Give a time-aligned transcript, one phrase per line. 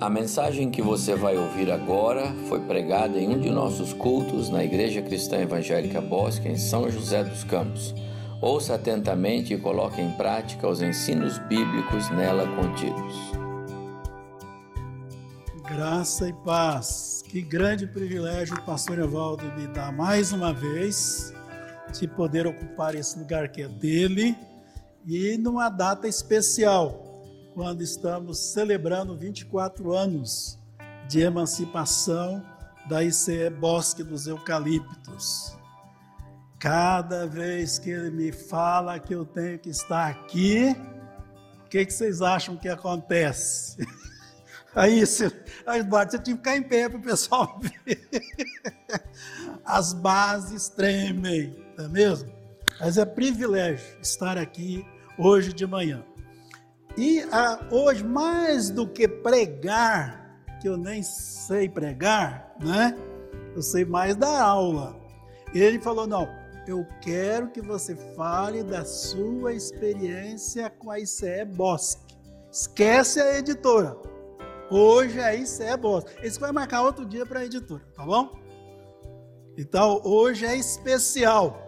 [0.00, 4.64] A mensagem que você vai ouvir agora foi pregada em um de nossos cultos na
[4.64, 7.94] Igreja Cristã Evangélica Bosque, em São José dos Campos.
[8.42, 13.14] Ouça atentamente e coloque em prática os ensinos bíblicos nela contidos.
[15.62, 17.22] Graça e paz.
[17.28, 21.32] Que grande privilégio o pastor Evaldo me dá mais uma vez
[21.92, 24.36] de poder ocupar esse lugar que é dele
[25.06, 27.03] e numa data especial
[27.54, 30.58] quando estamos celebrando 24 anos
[31.08, 32.44] de emancipação
[32.88, 35.56] da ICE Bosque dos Eucaliptos.
[36.58, 40.74] Cada vez que ele me fala que eu tenho que estar aqui,
[41.64, 43.76] o que, que vocês acham que acontece?
[44.74, 45.30] Aí, você,
[45.64, 48.08] aí Bart, você tinha que ficar em pé para o pessoal ver.
[49.64, 52.32] As bases tremem, não é mesmo?
[52.80, 54.84] Mas é privilégio estar aqui
[55.16, 56.04] hoje de manhã.
[56.96, 62.96] E ah, hoje, mais do que pregar, que eu nem sei pregar, né?
[63.54, 64.96] Eu sei mais dar aula.
[65.52, 66.28] Ele falou: não,
[66.66, 72.14] eu quero que você fale da sua experiência com a ICE Bosque.
[72.50, 73.96] Esquece a editora.
[74.70, 76.14] Hoje a ICE Bosque.
[76.22, 78.38] Esse vai marcar outro dia para a editora, tá bom?
[79.58, 81.60] Então, hoje é especial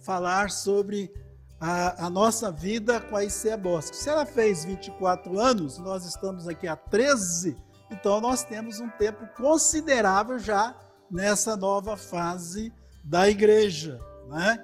[0.00, 1.12] falar sobre
[1.60, 3.96] a, a, nossa vida com a ICE Bosque.
[3.96, 7.56] Se ela fez 24 anos, nós estamos aqui há 13,
[7.90, 10.74] então nós temos um tempo considerável já
[11.10, 12.72] nessa nova fase
[13.04, 13.98] da igreja,
[14.28, 14.62] né?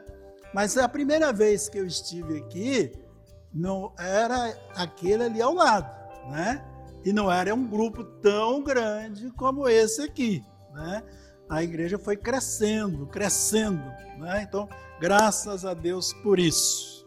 [0.52, 2.92] Mas a primeira vez que eu estive aqui,
[3.54, 5.90] não era aquele ali ao lado,
[6.30, 6.64] né?
[7.04, 11.02] E não era um grupo tão grande como esse aqui, né?
[11.48, 13.82] A igreja foi crescendo, crescendo,
[14.18, 14.42] né?
[14.42, 14.68] Então,
[15.02, 17.04] Graças a Deus por isso.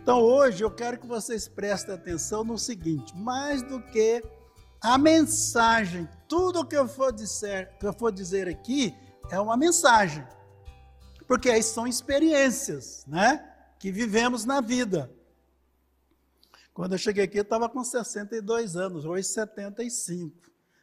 [0.00, 4.24] Então hoje eu quero que vocês prestem atenção no seguinte: mais do que
[4.80, 8.96] a mensagem, tudo que eu for dizer, que eu for dizer aqui
[9.30, 10.26] é uma mensagem.
[11.28, 13.46] Porque aí são experiências, né?
[13.78, 15.14] Que vivemos na vida.
[16.72, 20.34] Quando eu cheguei aqui, eu estava com 62 anos, hoje 75.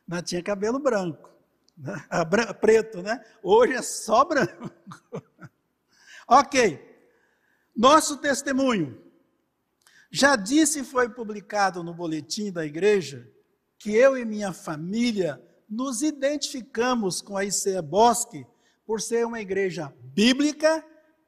[0.07, 1.38] Não tinha cabelo branco.
[1.79, 2.05] Né?
[2.09, 3.23] Ah, preto, né?
[3.41, 4.69] Hoje é só branco.
[6.27, 6.85] ok.
[7.75, 9.01] Nosso testemunho.
[10.11, 13.31] Já disse e foi publicado no boletim da igreja
[13.77, 18.45] que eu e minha família nos identificamos com a ICE Bosque
[18.85, 20.83] por ser uma igreja bíblica,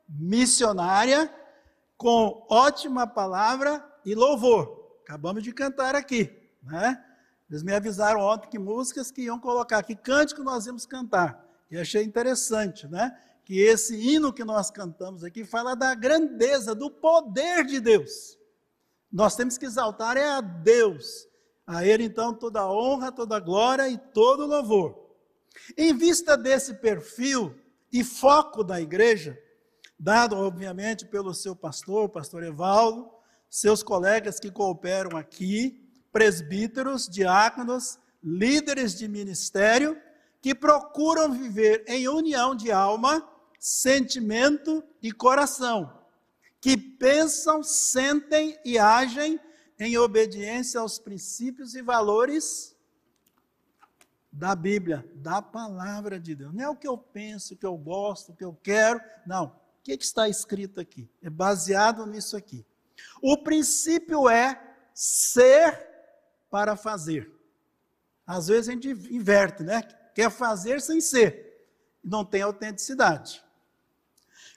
[0.09, 1.33] missionária,
[1.95, 4.99] com ótima palavra e louvor.
[5.03, 7.01] Acabamos de cantar aqui, né?
[7.51, 11.45] Eles me avisaram ontem que músicas que iam colocar, que cântico nós íamos cantar.
[11.69, 13.13] E achei interessante, né?
[13.43, 18.37] Que esse hino que nós cantamos aqui fala da grandeza, do poder de Deus.
[19.11, 21.27] Nós temos que exaltar é a Deus.
[21.67, 24.97] A Ele, então, toda a honra, toda a glória e todo o louvor.
[25.77, 27.53] Em vista desse perfil
[27.91, 29.37] e foco da igreja,
[29.99, 33.11] dado, obviamente, pelo seu pastor, o pastor Evaldo,
[33.49, 35.80] seus colegas que cooperam aqui,
[36.11, 39.99] presbíteros, diáconos, líderes de ministério
[40.41, 43.27] que procuram viver em união de alma,
[43.59, 45.99] sentimento e coração,
[46.59, 49.39] que pensam, sentem e agem
[49.79, 52.75] em obediência aos princípios e valores
[54.31, 56.53] da Bíblia, da palavra de Deus.
[56.53, 59.45] Não é o que eu penso, o que eu gosto, o que eu quero, não.
[59.47, 61.09] O que, está escrito aqui?
[61.21, 62.65] É baseado nisso aqui.
[63.21, 64.59] O princípio é
[64.93, 65.90] ser
[66.51, 67.31] para fazer.
[68.27, 69.81] Às vezes a gente inverte, né?
[70.13, 71.65] Quer fazer sem ser.
[72.03, 73.41] Não tem autenticidade.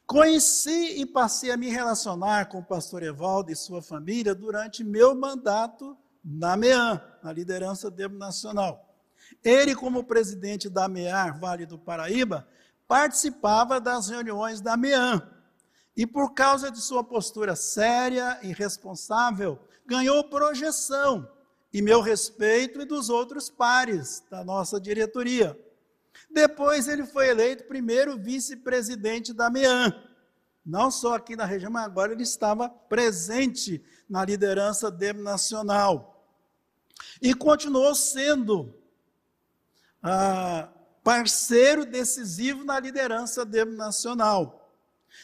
[0.06, 5.14] Conheci e passei a me relacionar com o pastor Evaldo e sua família durante meu
[5.14, 8.94] mandato na MEAN, na liderança nacional.
[9.42, 12.46] Ele, como presidente da MEAR Vale do Paraíba,
[12.86, 15.22] participava das reuniões da MEAN.
[15.96, 21.30] E por causa de sua postura séria e responsável, ganhou projeção
[21.74, 25.58] e meu respeito e dos outros pares da nossa diretoria.
[26.30, 29.92] Depois ele foi eleito primeiro vice-presidente da MEAN,
[30.64, 36.24] não só aqui na região, mas agora ele estava presente na liderança nacional.
[37.20, 38.72] E continuou sendo
[40.00, 40.68] ah,
[41.02, 44.72] parceiro decisivo na liderança nacional.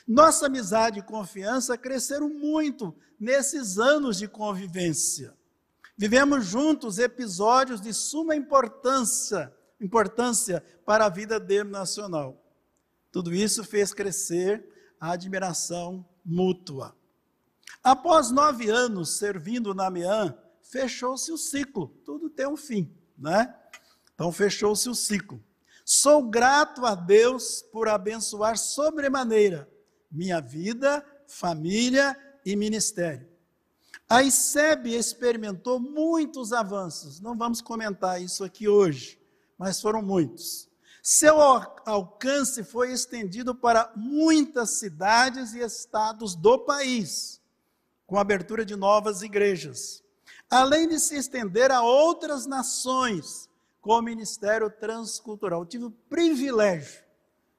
[0.06, 5.38] Nossa amizade e confiança cresceram muito nesses anos de convivência.
[6.00, 12.42] Vivemos juntos episódios de suma importância, importância para a vida dele nacional.
[13.12, 14.66] Tudo isso fez crescer
[14.98, 16.96] a admiração mútua.
[17.84, 21.88] Após nove anos servindo na MEAN, fechou-se o ciclo.
[22.02, 23.54] Tudo tem um fim, né?
[24.14, 25.44] Então fechou-se o ciclo.
[25.84, 29.70] Sou grato a Deus por abençoar sobremaneira
[30.10, 33.29] minha vida, família e ministério.
[34.10, 39.22] A ICEB experimentou muitos avanços, não vamos comentar isso aqui hoje,
[39.56, 40.68] mas foram muitos.
[41.00, 47.40] Seu alcance foi estendido para muitas cidades e estados do país,
[48.04, 50.02] com a abertura de novas igrejas,
[50.50, 53.48] além de se estender a outras nações,
[53.80, 55.60] com o Ministério Transcultural.
[55.60, 57.04] Eu tive o privilégio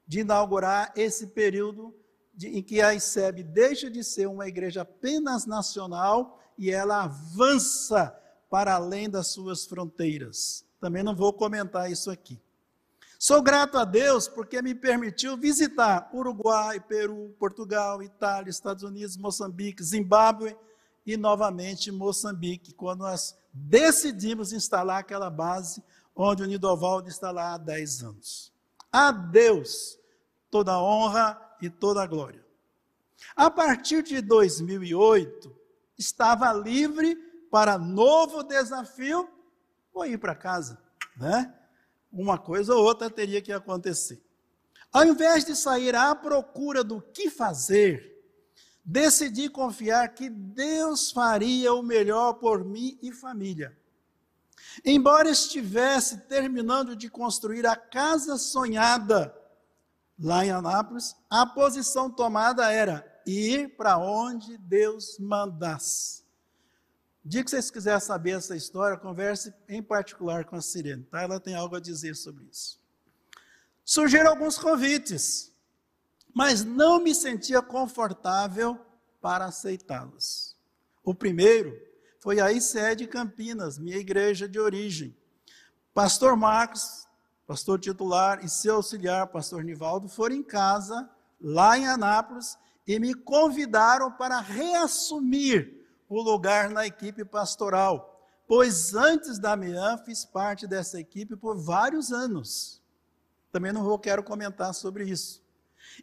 [0.06, 1.95] de inaugurar esse período
[2.33, 8.16] de, em que a ICEB deixa de ser uma igreja apenas nacional e ela avança
[8.48, 10.63] para além das suas fronteiras.
[10.80, 12.40] Também não vou comentar isso aqui.
[13.18, 19.84] Sou grato a Deus porque me permitiu visitar Uruguai, Peru, Portugal, Itália, Estados Unidos, Moçambique,
[19.84, 20.56] Zimbábue
[21.04, 25.84] e novamente Moçambique, quando nós decidimos instalar aquela base
[26.16, 28.54] onde o Nidovaldo está lá há 10 anos.
[28.92, 29.98] A Deus
[30.52, 32.46] toda a honra e toda a glória.
[33.36, 35.61] A partir de 2008,
[36.01, 37.15] estava livre
[37.50, 39.30] para novo desafio
[39.94, 40.81] ou ir para casa,
[41.15, 41.53] né?
[42.12, 44.21] Uma coisa ou outra teria que acontecer.
[44.92, 48.12] Ao invés de sair à procura do que fazer,
[48.83, 53.77] decidi confiar que Deus faria o melhor por mim e família.
[54.83, 59.33] Embora estivesse terminando de construir a casa sonhada
[60.19, 66.21] lá em Anápolis, a posição tomada era ir para onde Deus mandasse.
[67.23, 71.21] Dia que vocês quiserem saber essa história, converse em particular com a Sirene, tá?
[71.21, 72.79] Ela tem algo a dizer sobre isso.
[73.85, 75.51] Surgiram alguns convites,
[76.33, 78.79] mas não me sentia confortável
[79.21, 80.56] para aceitá-los.
[81.03, 81.79] O primeiro
[82.19, 85.15] foi a ICE de Campinas, minha igreja de origem.
[85.94, 87.07] Pastor Marcos,
[87.45, 91.09] pastor titular, e seu auxiliar, pastor Nivaldo, foram em casa,
[91.39, 92.57] lá em Anápolis,
[92.91, 100.25] e me convidaram para reassumir o lugar na equipe pastoral, pois antes da MEAN fiz
[100.25, 102.81] parte dessa equipe por vários anos.
[103.49, 105.41] Também não vou quero comentar sobre isso.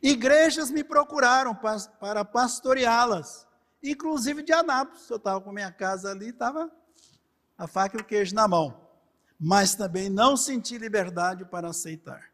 [0.03, 3.47] Igrejas me procuraram para pastoreá-las,
[3.83, 5.11] inclusive de Anápolis.
[5.11, 6.71] Eu estava com minha casa ali, estava
[7.59, 8.89] a faca e o queijo na mão.
[9.39, 12.31] Mas também não senti liberdade para aceitar.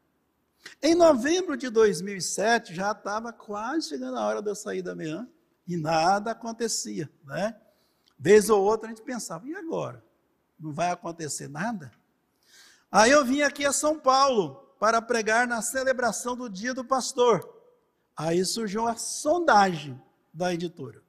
[0.83, 5.29] Em novembro de 2007, já estava quase chegando a hora de eu sair da manhã
[5.67, 7.57] e nada acontecia, né?
[8.19, 10.05] Vez ou outra a gente pensava, e agora?
[10.59, 11.91] Não vai acontecer nada?
[12.91, 17.49] Aí eu vim aqui a São Paulo para pregar na celebração do Dia do Pastor.
[18.17, 20.01] Aí surgiu a sondagem
[20.33, 21.03] da editora.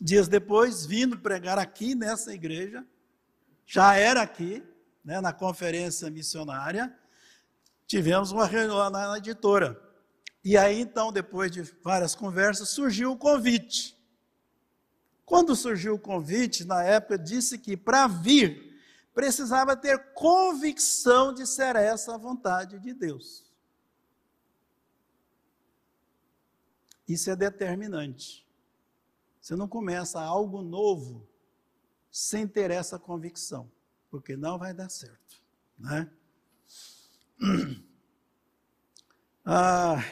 [0.00, 2.84] Dias depois, vindo pregar aqui nessa igreja,
[3.66, 4.64] já era aqui,
[5.04, 6.96] né, na conferência missionária,
[7.92, 9.78] tivemos uma reunião lá na editora.
[10.42, 13.94] E aí, então, depois de várias conversas, surgiu o convite.
[15.26, 18.80] Quando surgiu o convite, na época, disse que para vir,
[19.12, 23.44] precisava ter convicção de ser essa a vontade de Deus.
[27.06, 28.48] Isso é determinante.
[29.38, 31.28] Você não começa algo novo
[32.10, 33.70] sem ter essa convicção,
[34.10, 35.42] porque não vai dar certo,
[35.78, 36.10] né?
[39.44, 40.04] Ah,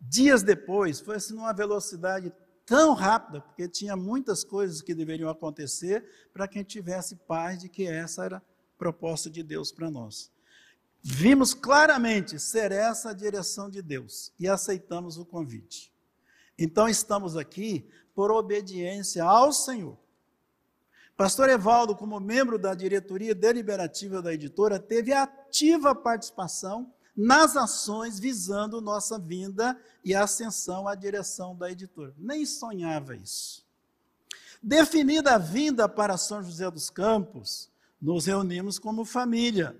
[0.00, 2.32] dias depois, foi assim numa velocidade
[2.64, 7.58] tão rápida, porque tinha muitas coisas que deveriam acontecer para que a gente tivesse paz
[7.58, 8.42] de que essa era a
[8.78, 10.30] proposta de Deus para nós.
[11.02, 15.92] Vimos claramente ser essa a direção de Deus e aceitamos o convite.
[16.56, 19.98] Então estamos aqui por obediência ao Senhor.
[21.18, 28.80] Pastor Evaldo, como membro da diretoria deliberativa da editora, teve ativa participação nas ações visando
[28.80, 32.14] nossa vinda e ascensão à direção da editora.
[32.16, 33.66] Nem sonhava isso.
[34.62, 37.68] Definida a vinda para São José dos Campos,
[38.00, 39.76] nos reunimos como família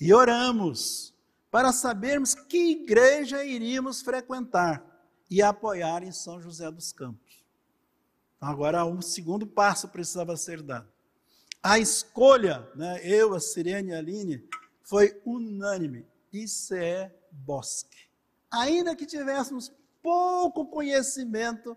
[0.00, 1.12] e oramos
[1.50, 4.84] para sabermos que igreja iríamos frequentar
[5.28, 7.43] e apoiar em São José dos Campos.
[8.44, 10.86] Agora, um segundo passo precisava ser dado.
[11.62, 14.46] A escolha, né, eu, a Sirene e a Aline,
[14.82, 16.06] foi unânime.
[16.30, 18.08] Isso é Bosque.
[18.50, 19.72] Ainda que tivéssemos
[20.02, 21.74] pouco conhecimento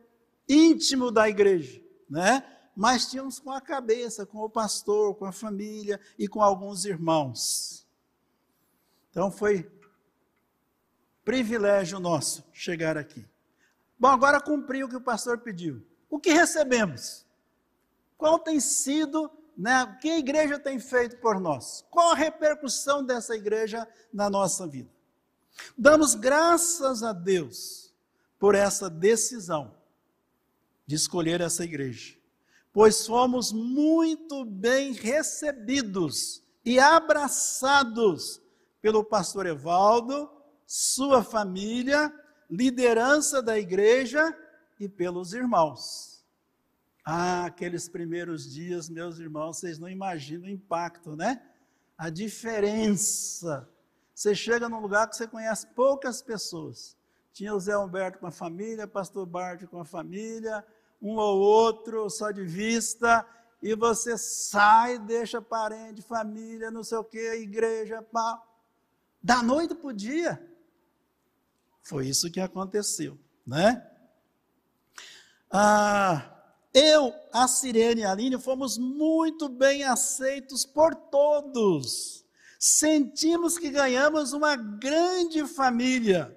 [0.48, 2.44] íntimo da igreja, né?
[2.76, 7.88] mas tínhamos com a cabeça, com o pastor, com a família e com alguns irmãos.
[9.10, 9.72] Então foi
[11.24, 13.26] privilégio nosso chegar aqui.
[13.98, 15.82] Bom, agora cumpri o que o pastor pediu.
[16.10, 17.26] O que recebemos?
[18.18, 21.86] Qual tem sido, né, o que a igreja tem feito por nós?
[21.90, 24.90] Qual a repercussão dessa igreja na nossa vida?
[25.78, 27.94] Damos graças a Deus
[28.40, 29.76] por essa decisão
[30.86, 32.16] de escolher essa igreja,
[32.72, 38.42] pois fomos muito bem recebidos e abraçados
[38.82, 40.32] pelo pastor Evaldo,
[40.66, 42.14] sua família,
[42.50, 44.36] liderança da igreja
[44.80, 46.26] e pelos irmãos.
[47.04, 51.42] Ah, aqueles primeiros dias, meus irmãos, vocês não imaginam o impacto, né?
[51.98, 53.68] A diferença.
[54.14, 56.98] Você chega num lugar que você conhece poucas pessoas.
[57.32, 60.66] Tinha o Zé Humberto com a família, pastor Bart com a família,
[61.02, 63.26] um ou outro só de vista,
[63.62, 68.44] e você sai, deixa parente, família, não sei o que, igreja, pá.
[69.22, 70.46] Da noite para o dia.
[71.82, 73.97] Foi isso que aconteceu, né?
[75.52, 76.34] Ah,
[76.74, 82.24] eu, a Sirene e a Aline fomos muito bem aceitos por todos.
[82.60, 86.36] Sentimos que ganhamos uma grande família.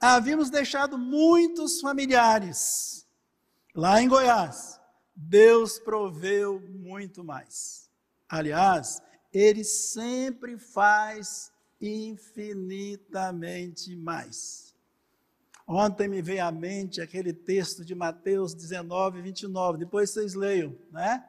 [0.00, 3.06] Havíamos deixado muitos familiares
[3.74, 4.80] lá em Goiás.
[5.14, 7.90] Deus proveu muito mais.
[8.28, 9.00] Aliás,
[9.32, 14.73] Ele sempre faz infinitamente mais.
[15.66, 21.26] Ontem me veio à mente aquele texto de Mateus 19, 29, depois vocês leiam, né?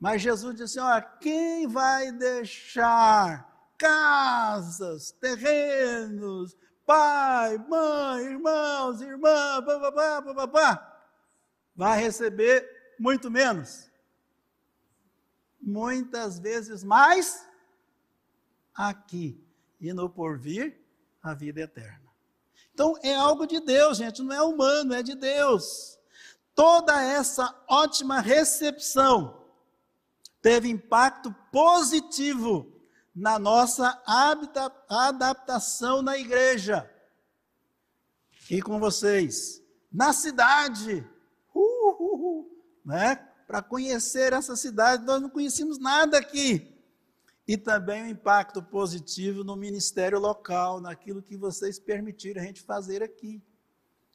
[0.00, 6.56] Mas Jesus disse: Olha, quem vai deixar casas, terrenos,
[6.86, 11.10] pai, mãe, irmãos, irmã, papapá, papapá,
[11.76, 13.90] vai receber muito menos.
[15.60, 17.46] Muitas vezes mais
[18.74, 19.38] aqui
[19.78, 20.80] e no porvir
[21.22, 22.07] a vida eterna.
[22.78, 25.98] Então é algo de Deus, gente, não é humano, é de Deus.
[26.54, 29.44] Toda essa ótima recepção
[30.40, 32.80] teve impacto positivo
[33.12, 34.00] na nossa
[34.88, 36.88] adaptação na igreja.
[38.48, 39.60] E com vocês,
[39.92, 41.04] na cidade,
[41.52, 42.50] uh, uh, uh,
[42.84, 43.16] né?
[43.44, 46.77] Para conhecer essa cidade, nós não conhecíamos nada aqui
[47.48, 52.60] e também o um impacto positivo no ministério local, naquilo que vocês permitiram a gente
[52.60, 53.42] fazer aqui.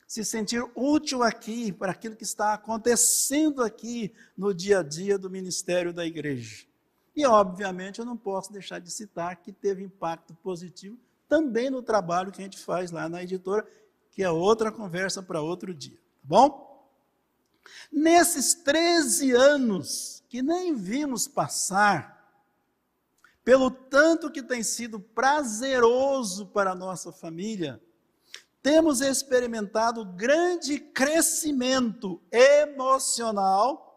[0.08, 5.32] Se sentir útil aqui para aquilo que está acontecendo aqui no dia a dia do
[5.32, 6.68] ministério da igreja.
[7.16, 10.96] E, obviamente, eu não posso deixar de citar que teve impacto positivo
[11.28, 13.68] também no trabalho que a gente faz lá na editora,
[14.12, 16.88] que é outra conversa para outro dia, tá bom?
[17.92, 22.13] Nesses 13 anos que nem vimos passar,
[23.44, 27.82] pelo tanto que tem sido prazeroso para a nossa família,
[28.62, 33.92] temos experimentado grande crescimento emocional.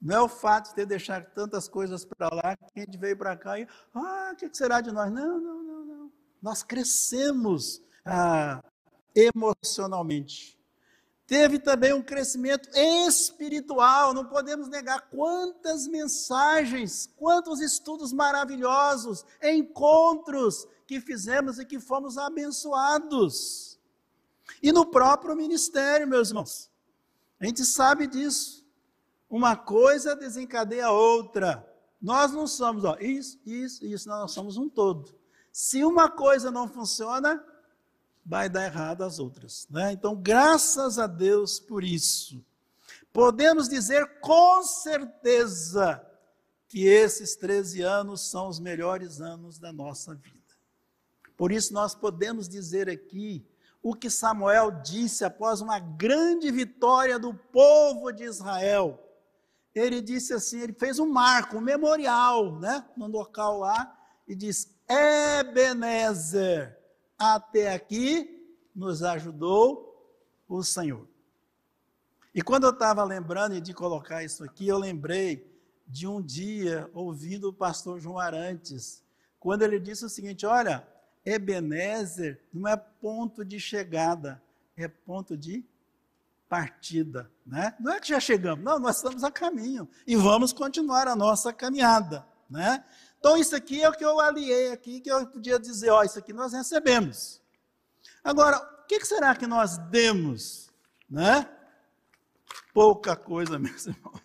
[0.00, 3.16] Não é o fato de ter deixado tantas coisas para lá que a gente veio
[3.16, 5.10] para cá e, ah, o que será de nós?
[5.10, 6.12] Não, não, não, não.
[6.42, 8.62] Nós crescemos ah,
[9.14, 10.57] emocionalmente.
[11.28, 20.98] Teve também um crescimento espiritual, não podemos negar quantas mensagens, quantos estudos maravilhosos, encontros que
[21.02, 23.78] fizemos e que fomos abençoados.
[24.62, 26.70] E no próprio ministério, meus irmãos,
[27.38, 28.66] a gente sabe disso.
[29.28, 31.70] Uma coisa desencadeia a outra.
[32.00, 35.14] Nós não somos, ó, isso, isso, isso, nós somos um todo.
[35.52, 37.44] Se uma coisa não funciona,
[38.28, 39.66] vai dar errado as outras.
[39.70, 39.92] Né?
[39.92, 42.44] Então, graças a Deus por isso.
[43.10, 46.04] Podemos dizer com certeza
[46.68, 50.36] que esses 13 anos são os melhores anos da nossa vida.
[51.38, 53.46] Por isso, nós podemos dizer aqui
[53.82, 59.02] o que Samuel disse após uma grande vitória do povo de Israel.
[59.74, 64.76] Ele disse assim: ele fez um marco, um memorial, né, no local lá, e diz:
[64.86, 66.77] Ebenezer,
[67.18, 69.88] até aqui nos ajudou
[70.48, 71.06] o Senhor.
[72.34, 75.48] E quando eu estava lembrando de colocar isso aqui, eu lembrei
[75.86, 79.02] de um dia ouvindo o pastor João Arantes,
[79.40, 80.86] quando ele disse o seguinte: Olha,
[81.24, 84.40] Ebenezer não é ponto de chegada,
[84.76, 85.64] é ponto de
[86.48, 87.30] partida.
[87.44, 87.74] Né?
[87.80, 91.52] Não é que já chegamos, não, nós estamos a caminho e vamos continuar a nossa
[91.52, 92.26] caminhada.
[92.48, 92.82] Né?
[93.18, 96.18] Então, isso aqui é o que eu aliei aqui, que eu podia dizer, ó, isso
[96.18, 97.42] aqui nós recebemos.
[98.22, 100.70] Agora, o que será que nós demos?
[101.10, 101.48] Né?
[102.72, 104.20] Pouca coisa, meus irmãos.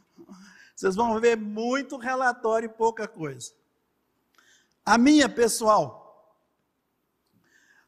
[0.76, 3.52] Vocês vão ver muito relatório e pouca coisa.
[4.86, 6.38] A minha, pessoal,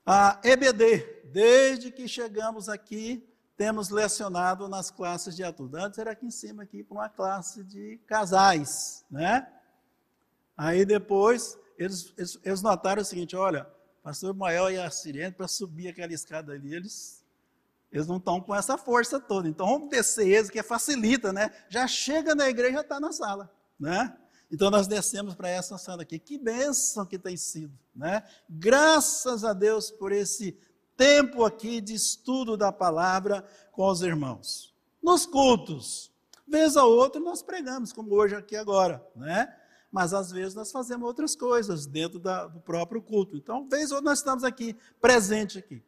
[0.06, 5.80] a EBD, desde que chegamos aqui, temos lecionado nas classes de adultos.
[5.80, 9.52] Antes era aqui em cima, aqui para uma classe de casais, né?
[10.58, 13.68] Aí depois eles, eles, eles notaram o seguinte: olha,
[14.02, 17.24] pastor Mael e a Sirene, para subir aquela escada ali, eles,
[17.92, 19.48] eles não estão com essa força toda.
[19.48, 21.52] Então vamos descer eles, que facilita, né?
[21.70, 24.16] Já chega na igreja, já está na sala, né?
[24.52, 26.20] Então nós descemos para essa sala aqui.
[26.20, 28.24] Que bênção que tem sido, né?
[28.50, 30.58] Graças a Deus por esse
[30.96, 34.74] tempo aqui de estudo da palavra com os irmãos.
[35.04, 36.12] Nos cultos,
[36.48, 39.54] vez a outra nós pregamos, como hoje aqui agora, né?
[39.92, 43.38] Mas às vezes nós fazemos outras coisas dentro da, do próprio culto.
[43.38, 45.82] Então, vez ou outra nós estamos aqui, presente aqui.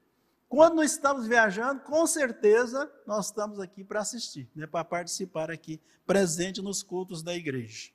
[0.50, 5.82] Quando nós estamos viajando, com certeza nós estamos aqui para assistir, né, para participar aqui,
[6.06, 7.92] presente nos cultos da igreja.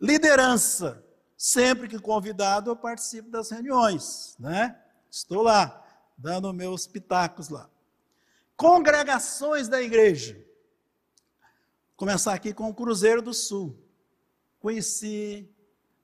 [0.00, 1.04] Liderança.
[1.36, 4.76] Sempre que convidado, eu participo das reuniões, né?
[5.08, 7.70] Estou lá, dando meus pitacos lá.
[8.56, 10.34] Congregações da igreja.
[10.34, 13.78] Vou começar aqui com o Cruzeiro do Sul.
[14.60, 15.48] Conheci,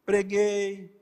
[0.06, 0.96] preguei,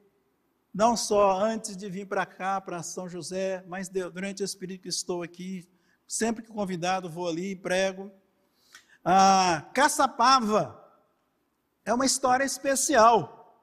[0.72, 4.88] não só antes de vir para cá, para São José, mas durante esse período que
[4.88, 5.68] estou aqui,
[6.08, 8.10] sempre que convidado, vou ali e prego.
[9.04, 10.82] Ah, Caçapava
[11.84, 13.54] é uma história especial,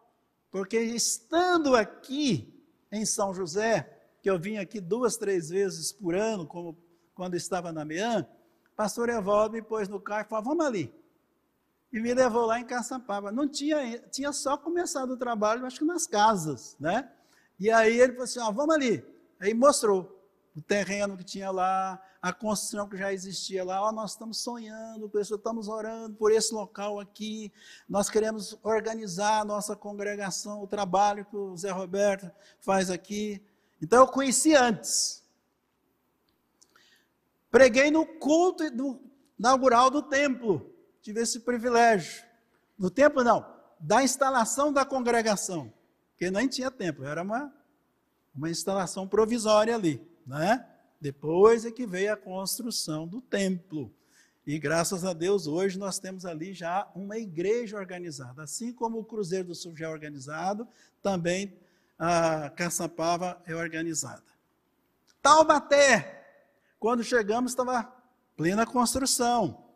[0.51, 6.45] porque estando aqui em São José, que eu vim aqui duas, três vezes por ano,
[6.45, 6.77] como
[7.15, 8.27] quando estava na MEAN,
[8.75, 10.93] pastor Evaldo me pôs no carro e falou, vamos ali.
[11.91, 13.31] E me levou lá em Caçapava.
[13.31, 17.09] Não tinha, tinha só começado o trabalho, acho que nas casas, né?
[17.59, 19.03] E aí ele falou assim, ó, vamos ali.
[19.39, 20.19] Aí mostrou
[20.55, 23.81] o terreno que tinha lá, a construção que já existia lá.
[23.81, 27.51] Ó, nós estamos sonhando, estamos orando por esse local aqui.
[27.87, 32.29] Nós queremos organizar a nossa congregação, o trabalho que o Zé Roberto
[32.59, 33.41] faz aqui.
[33.81, 35.23] Então eu conheci antes.
[37.49, 38.63] Preguei no culto
[39.39, 40.68] inaugural do templo.
[41.01, 42.23] Tive esse privilégio.
[42.77, 43.45] No templo, não,
[43.79, 45.71] da instalação da congregação.
[46.11, 47.53] Porque nem tinha templo, era uma,
[48.35, 50.01] uma instalação provisória ali.
[50.27, 50.65] Né?
[50.99, 53.91] Depois é que veio a construção do templo.
[54.45, 58.43] E graças a Deus, hoje nós temos ali já uma igreja organizada.
[58.43, 60.67] Assim como o Cruzeiro do Sul já é organizado,
[61.01, 61.53] também
[61.97, 64.23] a Caçapava é organizada.
[65.21, 66.25] Taubaté,
[66.79, 67.83] quando chegamos, estava
[68.35, 69.68] plena construção.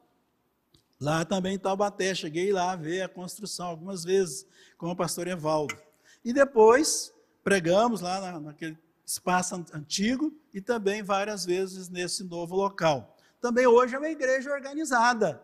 [1.04, 5.28] Lá também em Taubaté, cheguei lá a ver a construção algumas vezes com o pastor
[5.28, 5.78] Evaldo.
[6.24, 7.14] E depois
[7.44, 13.18] pregamos lá na, naquele espaço antigo e também várias vezes nesse novo local.
[13.42, 15.44] Também hoje é uma igreja organizada.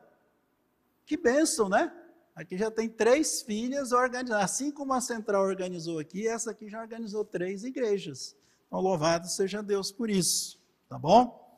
[1.05, 1.91] Que bênção, né?
[2.33, 4.45] Aqui já tem três filhas organizadas.
[4.45, 8.33] Assim como a central organizou aqui, essa aqui já organizou três igrejas.
[8.65, 10.57] Então, louvado seja Deus por isso.
[10.87, 11.48] Tá bom?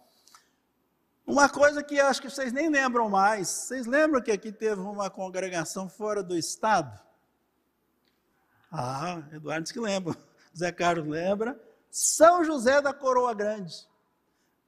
[1.31, 3.47] Uma coisa que acho que vocês nem lembram mais.
[3.47, 6.99] Vocês lembram que aqui teve uma congregação fora do estado?
[8.69, 10.13] Ah, Eduardo diz que lembra.
[10.53, 11.57] Zé Carlos lembra.
[11.89, 13.87] São José da Coroa Grande.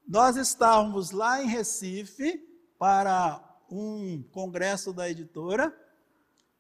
[0.08, 2.42] Nós estávamos lá em Recife
[2.80, 5.78] para um congresso da editora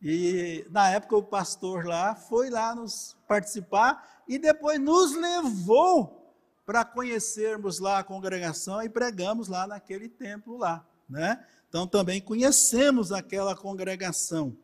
[0.01, 6.22] e na época o pastor lá foi lá nos participar e depois nos levou
[6.65, 11.45] para conhecermos lá a congregação e pregamos lá naquele templo lá, né?
[11.67, 14.55] Então também conhecemos aquela congregação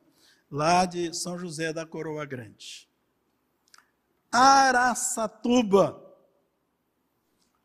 [0.50, 2.88] lá de São José da Coroa Grande.
[4.32, 6.00] Araçatuba,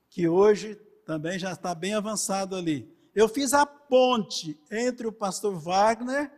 [0.09, 2.91] que hoje também já está bem avançado ali.
[3.15, 6.33] Eu fiz a ponte entre o pastor Wagner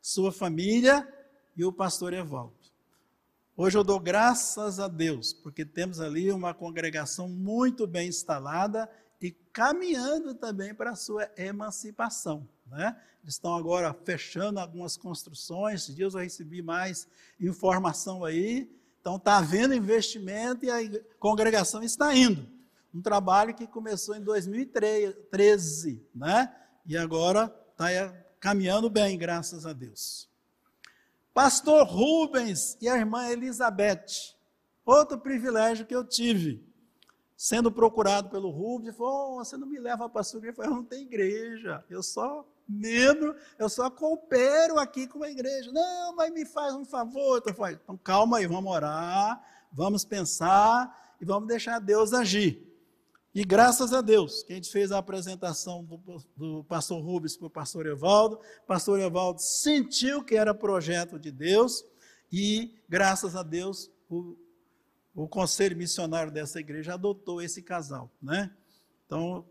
[0.00, 1.06] sua família
[1.56, 2.61] e o pastor Evaldo.
[3.64, 9.30] Hoje eu dou graças a Deus, porque temos ali uma congregação muito bem instalada e
[9.30, 12.48] caminhando também para a sua emancipação.
[12.66, 13.00] Né?
[13.22, 17.06] Estão agora fechando algumas construções, esses dias eu recebi mais
[17.40, 18.68] informação aí,
[19.00, 20.80] então está havendo investimento e a
[21.20, 22.44] congregação está indo.
[22.92, 26.52] Um trabalho que começou em 2013, né?
[26.84, 30.31] e agora está caminhando bem, graças a Deus.
[31.34, 34.34] Pastor Rubens e a irmã Elizabeth,
[34.84, 36.62] outro privilégio que eu tive,
[37.36, 40.44] sendo procurado pelo Rubens, falou: oh, você não me leva para a sua?
[40.44, 45.72] Eu falei, não tem igreja, eu só membro, eu só coopero aqui com a igreja.
[45.72, 47.42] Não, mas me faz um favor.
[47.82, 49.42] Então calma aí, vamos orar,
[49.72, 52.71] vamos pensar e vamos deixar Deus agir.
[53.34, 57.46] E graças a Deus, que a gente fez a apresentação do, do pastor Rubens para
[57.46, 61.84] o pastor Evaldo, o pastor Evaldo sentiu que era projeto de Deus
[62.30, 64.36] e, graças a Deus, o,
[65.14, 68.54] o conselho missionário dessa igreja adotou esse casal, né?
[69.06, 69.46] Então,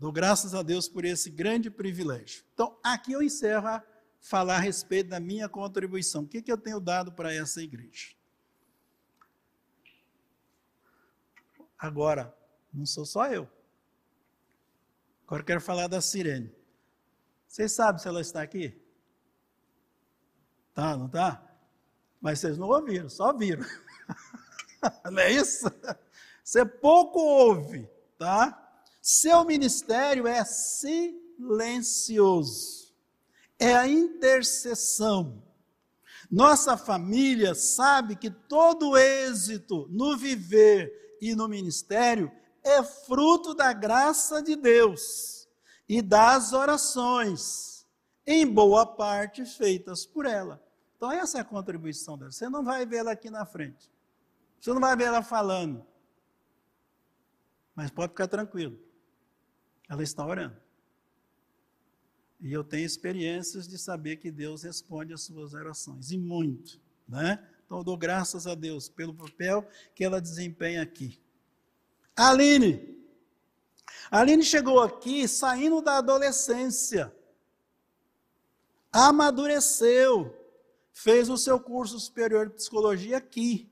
[0.00, 2.42] Dou graças a Deus por esse grande privilégio.
[2.54, 3.84] Então, aqui eu encerro a
[4.18, 6.22] falar a respeito da minha contribuição.
[6.22, 8.14] O que, que eu tenho dado para essa igreja?
[11.78, 12.34] Agora,
[12.72, 13.48] não sou só eu.
[15.26, 16.54] Agora quero falar da Sirene.
[17.46, 18.80] Vocês sabem se ela está aqui?
[20.74, 21.44] Tá, não tá?
[22.20, 23.64] Mas vocês não ouviram, só viram.
[25.10, 25.66] não é isso?
[26.44, 28.56] Você pouco ouve, tá?
[29.00, 31.50] Seu ministério é silencioso.
[33.58, 35.42] É a intercessão.
[36.30, 42.30] Nossa família sabe que todo êxito no viver e no ministério
[42.62, 45.48] é fruto da graça de Deus
[45.88, 47.86] e das orações,
[48.26, 50.62] em boa parte feitas por ela.
[50.96, 52.30] Então, essa é a contribuição dela.
[52.30, 53.90] Você não vai ver ela aqui na frente.
[54.60, 55.84] Você não vai ver ela falando.
[57.74, 58.78] Mas pode ficar tranquilo.
[59.88, 60.56] Ela está orando.
[62.40, 67.46] E eu tenho experiências de saber que Deus responde às suas orações, e muito, né?
[67.66, 71.20] Então eu dou graças a Deus pelo papel que ela desempenha aqui.
[72.16, 72.98] Aline.
[74.10, 77.14] Aline chegou aqui saindo da adolescência.
[78.92, 80.36] Amadureceu.
[80.92, 83.70] Fez o seu curso superior de psicologia aqui.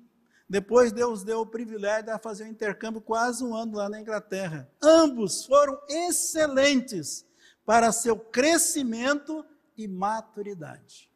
[0.49, 4.71] Depois Deus deu o privilégio de fazer um intercâmbio quase um ano lá na Inglaterra.
[4.81, 7.27] Ambos foram excelentes
[7.67, 9.45] para seu crescimento
[9.77, 11.11] e maturidade.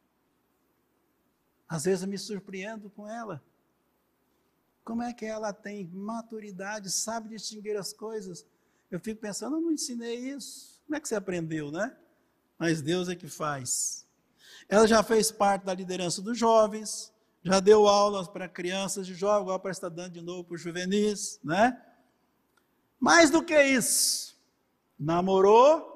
[1.67, 3.43] Às vezes eu me surpreendo com ela.
[4.85, 8.45] Como é que ela tem maturidade, sabe distinguir as coisas?
[8.91, 10.83] Eu fico pensando, eu não ensinei isso.
[10.85, 11.97] Como é que você aprendeu, né?
[12.59, 14.07] Mas Deus é que faz.
[14.69, 19.43] Ela já fez parte da liderança dos jovens, já deu aulas para crianças de jovens,
[19.43, 21.81] agora para estar dando de novo para os juvenis, né?
[22.99, 24.41] Mais do que isso,
[24.99, 25.93] namorou,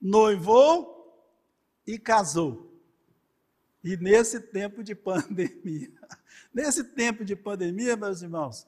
[0.00, 1.24] noivou
[1.86, 2.70] e casou.
[3.82, 5.92] E nesse tempo de pandemia,
[6.52, 8.66] Nesse tempo de pandemia, meus irmãos,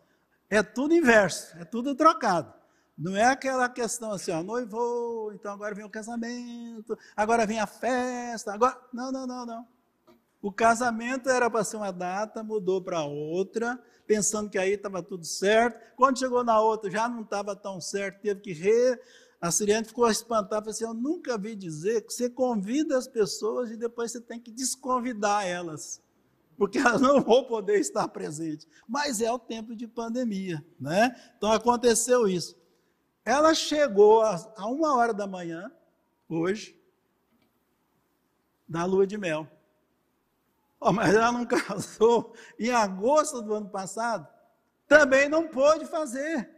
[0.49, 2.53] é tudo inverso, é tudo trocado.
[2.97, 7.67] Não é aquela questão assim, ó, noivou, então agora vem o casamento, agora vem a
[7.67, 8.79] festa, agora.
[8.93, 9.67] Não, não, não, não.
[10.41, 15.27] O casamento era para ser uma data, mudou para outra, pensando que aí estava tudo
[15.27, 15.79] certo.
[15.95, 18.99] Quando chegou na outra, já não estava tão certo, teve que re.
[19.41, 23.71] A Siriane ficou espantada, falou assim: Eu nunca vi dizer que você convida as pessoas
[23.71, 26.01] e depois você tem que desconvidar elas
[26.57, 28.67] porque elas não vão poder estar presentes.
[28.89, 31.15] Mas é o tempo de pandemia, né?
[31.37, 32.57] Então aconteceu isso.
[33.25, 35.71] Ela chegou a uma hora da manhã,
[36.29, 36.81] hoje,
[38.69, 39.49] da lua de mel.
[40.81, 44.27] Oh, mas ela não casou em agosto do ano passado.
[44.87, 46.49] Também não pôde fazer,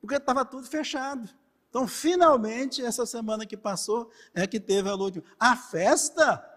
[0.00, 1.28] porque estava tudo fechado.
[1.68, 5.30] Então, finalmente, essa semana que passou, é que teve a lua de mel.
[5.40, 6.51] A festa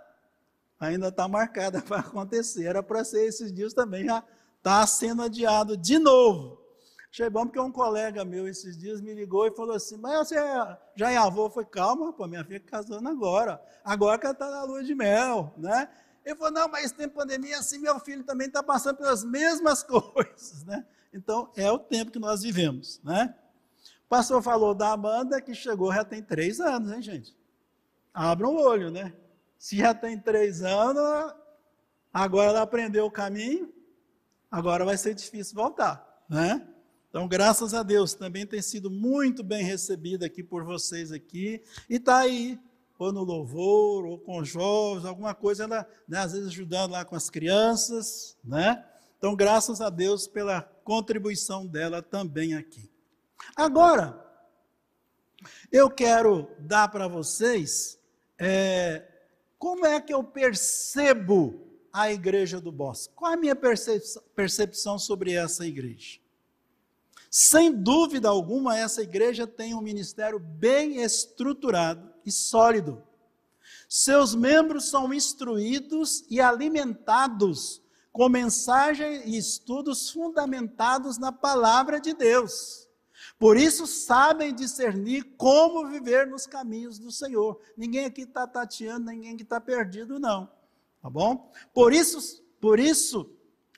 [0.79, 2.65] ainda está marcada para acontecer.
[2.65, 4.23] Era para ser esses dias também, já
[4.57, 6.63] está sendo adiado de novo.
[7.11, 10.35] Achei bom porque um colega meu esses dias me ligou e falou assim: Mas você
[10.97, 11.49] já é avô?
[11.49, 13.61] Falei: Calma, pô, minha filha casando agora.
[13.85, 15.88] Agora que ela está na lua de mel, né?
[16.25, 20.65] Ele falou: Não, mas tem pandemia assim, meu filho também está passando pelas mesmas coisas,
[20.65, 20.85] né?
[21.13, 23.33] Então, é o tempo que nós vivemos, né?
[24.05, 27.33] O pastor falou da Amanda que chegou já tem três anos, hein, gente?
[28.13, 29.13] Abra o olho, né?
[29.65, 31.34] Se já tem três anos,
[32.13, 33.73] agora ela aprendeu o caminho,
[34.51, 36.67] agora vai ser difícil voltar, né?
[37.10, 41.95] Então, graças a Deus, também tem sido muito bem recebida aqui por vocês aqui, e
[41.95, 42.60] está aí,
[42.99, 47.15] ou no louvor, ou com jovens, alguma coisa, ela, né, às vezes ajudando lá com
[47.15, 48.86] as crianças, né?
[49.17, 52.88] Então, graças a Deus pela contribuição dela também aqui.
[53.56, 54.23] Agora,
[55.71, 57.99] eu quero dar para vocês
[58.38, 59.14] é,
[59.65, 61.60] como é que eu percebo
[61.91, 63.12] a igreja do Bosque?
[63.15, 63.56] Qual é a minha
[64.36, 66.19] percepção sobre essa igreja?
[67.32, 73.01] Sem dúvida alguma, essa igreja tem um ministério bem estruturado e sólido.
[73.89, 82.85] Seus membros são instruídos e alimentados com mensagem e estudos fundamentados na palavra de Deus.
[83.38, 87.60] Por isso sabem discernir como viver nos caminhos do Senhor.
[87.76, 90.50] Ninguém aqui está tateando, ninguém que está perdido, não.
[91.02, 91.52] Tá bom?
[91.74, 93.30] Por isso, por isso,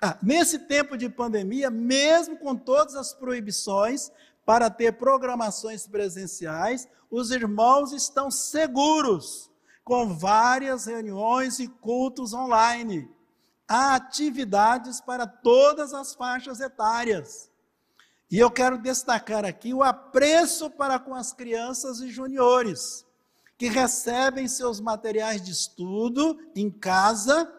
[0.02, 4.12] ah, nesse tempo de pandemia, mesmo com todas as proibições
[4.46, 9.50] para ter programações presenciais, os irmãos estão seguros
[9.84, 13.10] com várias reuniões e cultos online.
[13.68, 17.50] Há atividades para todas as faixas etárias.
[18.30, 23.06] E eu quero destacar aqui o apreço para com as crianças e juniores,
[23.58, 27.52] que recebem seus materiais de estudo em casa,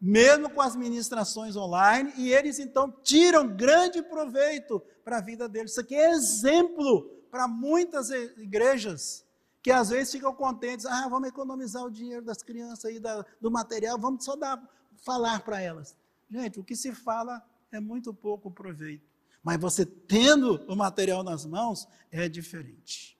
[0.00, 5.72] mesmo com as ministrações online, e eles então tiram grande proveito para a vida deles.
[5.72, 9.24] Isso aqui é exemplo para muitas igrejas
[9.60, 13.50] que às vezes ficam contentes, ah, vamos economizar o dinheiro das crianças aí, da, do
[13.50, 14.60] material, vamos só dar,
[15.04, 15.96] falar para elas.
[16.28, 19.11] Gente, o que se fala é muito pouco proveito.
[19.42, 23.18] Mas você tendo o material nas mãos, é diferente.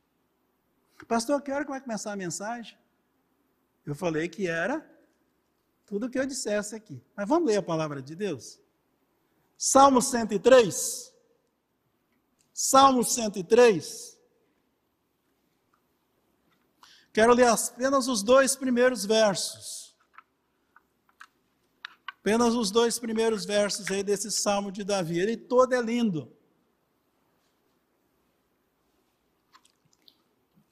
[1.08, 2.78] Pastor, que hora que vai começar a mensagem?
[3.84, 4.88] Eu falei que era
[5.84, 7.02] tudo o que eu dissesse aqui.
[7.16, 8.60] Mas vamos ler a palavra de Deus?
[9.58, 11.12] Salmo 103.
[12.54, 14.18] Salmo 103.
[17.12, 19.81] Quero ler apenas os dois primeiros versos.
[22.22, 25.18] Apenas os dois primeiros versos aí desse Salmo de Davi.
[25.18, 26.32] Ele todo é lindo.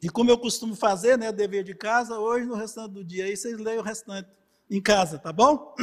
[0.01, 3.37] E como eu costumo fazer, né, dever de casa, hoje no restante do dia aí
[3.37, 4.31] vocês leiam o restante
[4.71, 5.75] em casa, tá bom?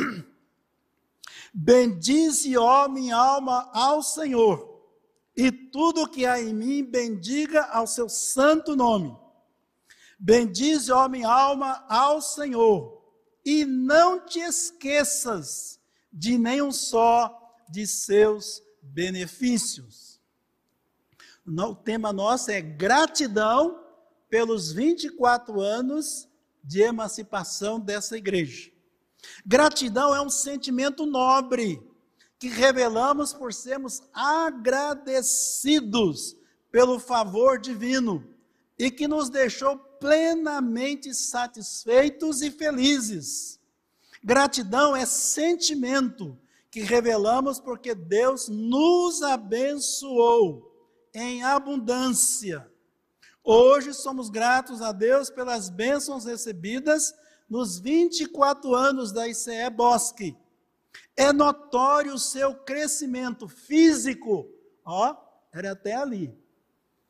[1.54, 4.82] Bendize, ó minha alma, ao Senhor,
[5.36, 9.14] e tudo que há em mim bendiga ao seu santo nome.
[10.18, 12.97] Bendize, ó minha alma, ao Senhor,
[13.48, 15.80] e não te esqueças
[16.12, 20.20] de nenhum só de seus benefícios.
[21.46, 23.82] O tema nosso é gratidão
[24.30, 26.28] pelos 24 anos
[26.62, 28.70] de emancipação dessa igreja.
[29.46, 31.82] Gratidão é um sentimento nobre
[32.38, 36.36] que revelamos por sermos agradecidos
[36.70, 38.28] pelo favor divino
[38.78, 43.60] e que nos deixou plenamente satisfeitos e felizes.
[44.24, 46.38] Gratidão é sentimento
[46.70, 50.68] que revelamos porque Deus nos abençoou
[51.14, 52.70] em abundância.
[53.44, 57.16] Hoje somos gratos a Deus pelas bênçãos recebidas
[57.50, 60.38] nos 24 anos da ICE Bosque.
[61.16, 64.48] É notório o seu crescimento físico,
[64.84, 65.16] ó,
[65.54, 66.38] era até ali.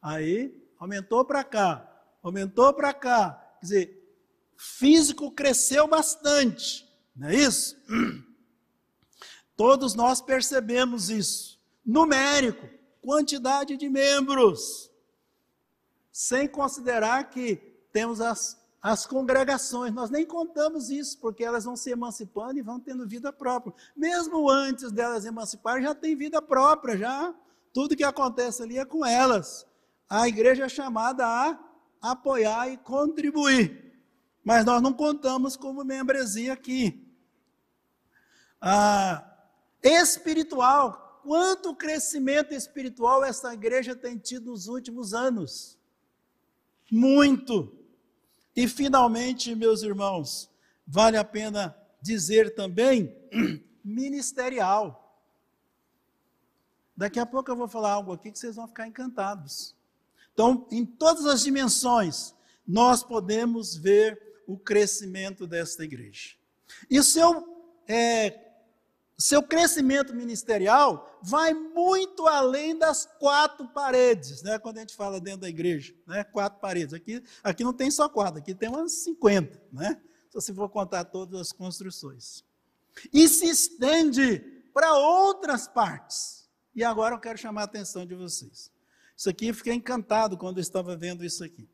[0.02, 3.32] Aí aumentou para cá, aumentou para cá.
[3.60, 4.16] Quer dizer,
[4.58, 7.78] físico cresceu bastante, não é isso?
[9.56, 11.60] Todos nós percebemos isso.
[11.84, 12.68] Numérico,
[13.02, 14.92] quantidade de membros.
[16.12, 17.56] Sem considerar que
[17.92, 22.80] temos as, as congregações, nós nem contamos isso, porque elas vão se emancipando e vão
[22.80, 23.74] tendo vida própria.
[23.96, 27.34] Mesmo antes delas emanciparem, já tem vida própria, já.
[27.74, 29.66] Tudo que acontece ali é com elas.
[30.10, 31.60] A igreja é chamada a
[32.02, 33.94] apoiar e contribuir.
[34.44, 37.06] Mas nós não contamos como membresia aqui.
[38.62, 39.38] Ah,
[39.84, 45.78] espiritual, quanto crescimento espiritual essa igreja tem tido nos últimos anos?
[46.92, 47.76] Muito.
[48.56, 50.50] E finalmente, meus irmãos,
[50.86, 53.16] vale a pena dizer também
[53.84, 55.04] ministerial.
[56.96, 59.77] Daqui a pouco eu vou falar algo aqui que vocês vão ficar encantados.
[60.38, 62.36] Então, em todas as dimensões,
[62.68, 66.36] nós podemos ver o crescimento desta igreja.
[66.88, 68.40] E o seu, é,
[69.18, 74.60] seu crescimento ministerial vai muito além das quatro paredes, né?
[74.60, 76.24] quando a gente fala dentro da igreja, né?
[76.24, 76.94] quatro paredes.
[76.94, 80.00] Aqui, aqui não tem só quatro, aqui tem umas 50, né?
[80.30, 82.46] se você for contar todas as construções.
[83.12, 84.38] E se estende
[84.72, 86.48] para outras partes.
[86.76, 88.77] E agora eu quero chamar a atenção de vocês.
[89.18, 91.68] Isso aqui, eu fiquei encantado quando eu estava vendo isso aqui.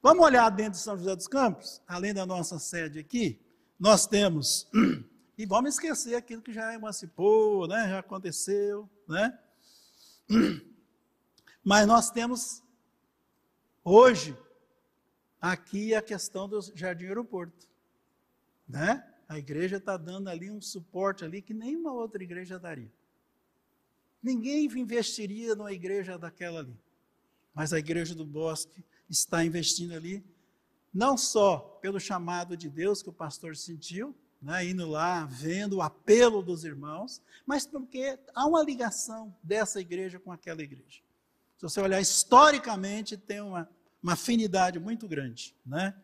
[0.00, 3.40] Vamos olhar dentro de São José dos Campos, além da nossa sede aqui,
[3.76, 4.68] nós temos,
[5.36, 9.36] e vamos esquecer aquilo que já emancipou, né, já aconteceu, né?
[11.64, 12.62] Mas nós temos
[13.82, 14.38] hoje
[15.40, 17.66] aqui a questão do Jardim Aeroporto,
[18.68, 19.04] né?
[19.28, 22.92] A igreja está dando ali um suporte ali que nenhuma outra igreja daria.
[24.22, 26.76] Ninguém investiria numa igreja daquela ali.
[27.54, 30.24] Mas a igreja do Bosque está investindo ali,
[30.92, 35.82] não só pelo chamado de Deus que o pastor sentiu, né, indo lá, vendo o
[35.82, 41.00] apelo dos irmãos, mas porque há uma ligação dessa igreja com aquela igreja.
[41.56, 43.68] Se você olhar historicamente, tem uma,
[44.02, 45.54] uma afinidade muito grande.
[45.64, 45.94] Né?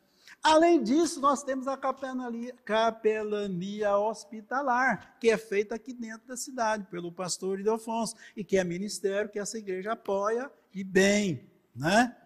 [0.43, 6.85] Além disso, nós temos a capelania, capelania, hospitalar, que é feita aqui dentro da cidade,
[6.91, 11.49] pelo pastor Ildefonso, e que é ministério que essa igreja apoia e bem.
[11.75, 12.17] Né?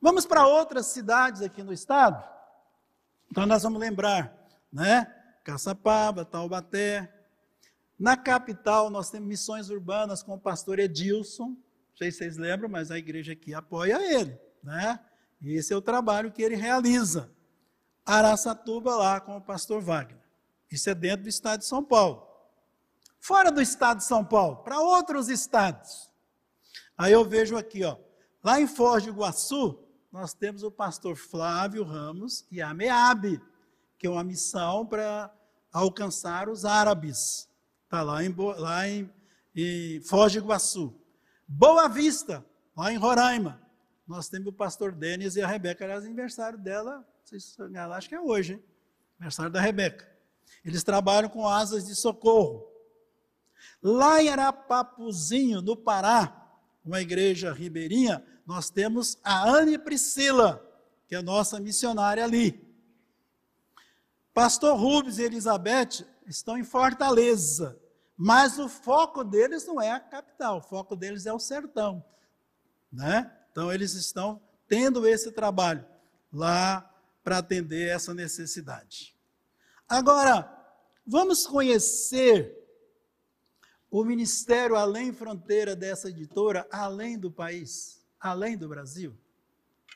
[0.00, 2.26] Vamos para outras cidades aqui no estado?
[3.30, 4.34] Então nós vamos lembrar,
[4.72, 5.14] né?
[5.44, 7.12] Caçapava, Taubaté.
[7.98, 11.54] Na capital nós temos missões urbanas com o pastor Edilson,
[12.00, 14.98] sei se vocês lembram, mas a igreja aqui apoia ele, né?
[15.40, 17.30] E esse é o trabalho que ele realiza.
[18.04, 20.20] Araçatuba lá com o pastor Wagner.
[20.70, 22.26] Isso é dentro do estado de São Paulo.
[23.18, 26.10] Fora do estado de São Paulo, para outros estados.
[26.96, 27.96] Aí eu vejo aqui, ó,
[28.42, 29.78] lá em Foz do Iguaçu,
[30.10, 33.40] nós temos o pastor Flávio Ramos e a MEAB,
[33.98, 35.32] que é uma missão para
[35.72, 37.48] alcançar os árabes.
[37.84, 39.10] Está lá, em, lá em,
[39.54, 40.94] em Foz do Iguaçu.
[41.46, 42.44] Boa Vista,
[42.76, 43.60] lá em Roraima.
[44.10, 47.06] Nós temos o pastor Denis e a Rebeca, aliás, aniversário dela,
[47.96, 48.64] acho que é hoje, hein?
[49.20, 50.10] Aniversário da Rebeca.
[50.64, 52.68] Eles trabalham com asas de socorro.
[53.80, 60.60] Lá em Arapapuzinho, no Pará, uma igreja ribeirinha, nós temos a Anne Priscila,
[61.06, 62.68] que é nossa missionária ali.
[64.34, 67.80] Pastor Rubens e Elizabeth estão em Fortaleza,
[68.16, 72.04] mas o foco deles não é a capital, o foco deles é o sertão,
[72.92, 73.36] né?
[73.50, 75.84] Então eles estão tendo esse trabalho
[76.32, 76.88] lá
[77.22, 79.16] para atender essa necessidade.
[79.88, 80.48] Agora,
[81.06, 82.56] vamos conhecer
[83.90, 89.18] o ministério além fronteira dessa editora, além do país, além do Brasil.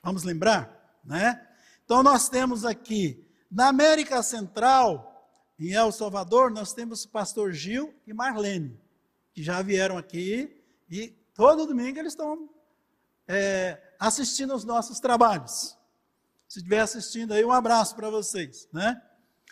[0.02, 1.48] Vamos lembrar, né?
[1.84, 5.12] Então nós temos aqui na América Central,
[5.58, 8.80] em El Salvador, nós temos o pastor Gil e Marlene,
[9.32, 12.50] que já vieram aqui e todo domingo eles estão
[13.26, 15.76] é, assistindo aos nossos trabalhos.
[16.48, 19.00] Se estiver assistindo aí, um abraço para vocês, né?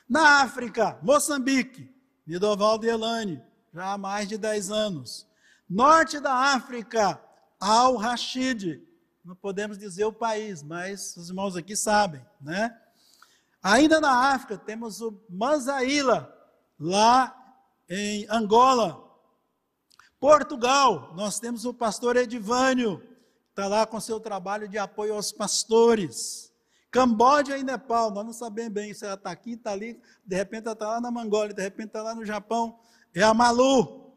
[0.08, 1.92] Na África, Moçambique,
[2.26, 5.26] Nidovaldo e Elane, já há mais de 10 anos.
[5.68, 7.20] Norte da África,
[7.58, 8.82] Al-Rashid,
[9.24, 12.76] não podemos dizer o país, mas os irmãos aqui sabem, né?
[13.62, 16.36] Ainda na África, temos o Manzaíla,
[16.78, 17.34] lá
[17.88, 19.08] em Angola.
[20.18, 23.02] Portugal, nós temos o pastor Edivânio,
[23.52, 26.50] está lá com seu trabalho de apoio aos pastores.
[26.90, 30.64] Camboja e Nepal, nós não sabemos bem se ela está aqui, está ali, de repente
[30.64, 32.78] ela está lá na Mongólia, de repente está lá no Japão,
[33.14, 34.12] é a Malu.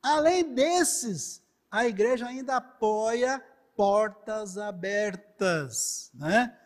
[0.00, 3.44] Além desses, a igreja ainda apoia
[3.76, 6.56] portas abertas, né?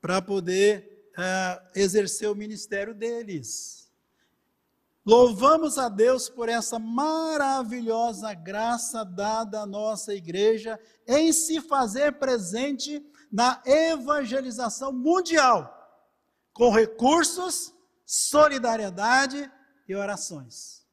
[0.00, 3.85] Para poder é, exercer o ministério deles.
[5.06, 13.00] Louvamos a Deus por essa maravilhosa graça dada à nossa igreja em se fazer presente
[13.30, 15.72] na evangelização mundial,
[16.52, 17.72] com recursos,
[18.04, 19.48] solidariedade
[19.88, 20.84] e orações.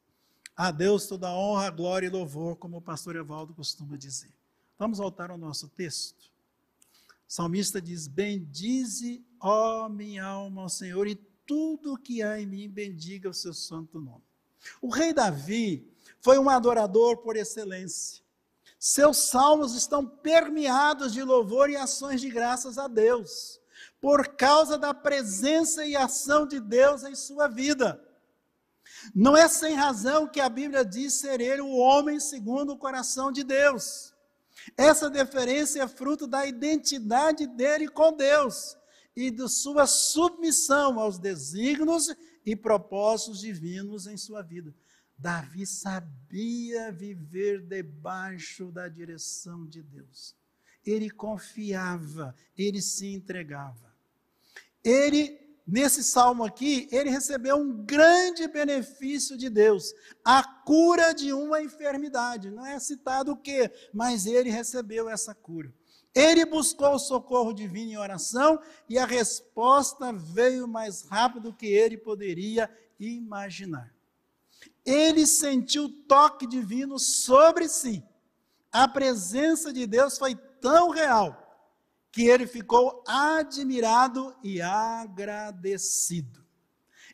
[0.56, 4.30] A Deus toda honra, glória e louvor, como o pastor Evaldo costuma dizer.
[4.78, 6.32] Vamos voltar ao nosso texto.
[7.28, 12.68] O salmista diz: Bendize, ó minha alma, ao Senhor, e tudo que há em mim
[12.68, 14.24] bendiga o seu santo nome.
[14.80, 18.22] O rei Davi foi um adorador por excelência.
[18.78, 23.60] Seus salmos estão permeados de louvor e ações de graças a Deus,
[24.00, 28.02] por causa da presença e ação de Deus em sua vida.
[29.14, 33.32] Não é sem razão que a Bíblia diz ser ele o homem segundo o coração
[33.32, 34.14] de Deus.
[34.76, 38.76] Essa deferência é fruto da identidade dele com Deus
[39.16, 44.74] e de sua submissão aos desígnios e propósitos divinos em sua vida.
[45.16, 50.34] Davi sabia viver debaixo da direção de Deus.
[50.84, 53.94] Ele confiava, ele se entregava.
[54.82, 61.62] Ele, nesse salmo aqui, ele recebeu um grande benefício de Deus, a cura de uma
[61.62, 62.50] enfermidade.
[62.50, 65.72] Não é citado o quê, mas ele recebeu essa cura.
[66.14, 71.66] Ele buscou o socorro divino em oração e a resposta veio mais rápido do que
[71.66, 73.92] ele poderia imaginar.
[74.86, 78.02] Ele sentiu o toque divino sobre si.
[78.70, 81.40] A presença de Deus foi tão real
[82.12, 86.44] que ele ficou admirado e agradecido.